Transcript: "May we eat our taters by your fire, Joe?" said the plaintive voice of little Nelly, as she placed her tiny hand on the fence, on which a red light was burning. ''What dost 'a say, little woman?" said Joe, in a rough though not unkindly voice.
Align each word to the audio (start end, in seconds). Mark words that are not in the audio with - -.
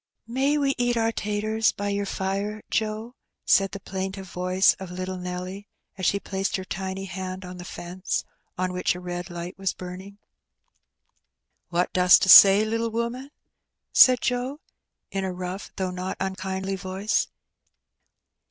"May 0.25 0.57
we 0.57 0.73
eat 0.79 0.97
our 0.97 1.11
taters 1.11 1.71
by 1.71 1.89
your 1.89 2.07
fire, 2.07 2.63
Joe?" 2.71 3.13
said 3.45 3.69
the 3.69 3.79
plaintive 3.79 4.25
voice 4.27 4.73
of 4.79 4.89
little 4.89 5.19
Nelly, 5.19 5.67
as 5.95 6.07
she 6.07 6.19
placed 6.19 6.55
her 6.55 6.63
tiny 6.65 7.05
hand 7.05 7.45
on 7.45 7.57
the 7.57 7.63
fence, 7.63 8.25
on 8.57 8.73
which 8.73 8.95
a 8.95 8.99
red 8.99 9.29
light 9.29 9.59
was 9.59 9.73
burning. 9.75 10.17
''What 11.71 11.93
dost 11.93 12.25
'a 12.25 12.29
say, 12.29 12.65
little 12.65 12.89
woman?" 12.89 13.29
said 13.93 14.21
Joe, 14.21 14.59
in 15.11 15.23
a 15.23 15.31
rough 15.31 15.71
though 15.75 15.91
not 15.91 16.17
unkindly 16.19 16.77
voice. 16.77 17.27